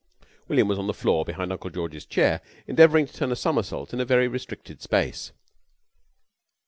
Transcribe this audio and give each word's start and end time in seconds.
William 0.47 0.67
was 0.67 0.79
on 0.79 0.87
the 0.87 0.95
floor 0.95 1.23
behind 1.23 1.51
Uncle 1.51 1.69
George's 1.69 2.07
chair 2.07 2.41
endeavouring 2.65 3.05
to 3.05 3.13
turn 3.13 3.31
a 3.31 3.35
somersault 3.35 3.93
in 3.93 3.99
a 3.99 4.03
very 4.03 4.27
restricted 4.27 4.81
space. 4.81 5.31